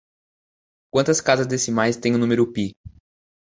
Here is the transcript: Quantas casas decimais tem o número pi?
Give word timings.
Quantas 0.91 1.21
casas 1.21 1.45
decimais 1.47 1.95
tem 1.95 2.15
o 2.15 2.17
número 2.17 2.51
pi? 2.51 2.75